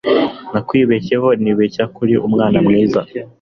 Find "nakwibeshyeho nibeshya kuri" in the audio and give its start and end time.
0.51-2.13